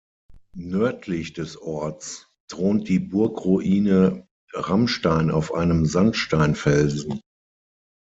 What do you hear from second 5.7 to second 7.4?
Sandsteinfelsen.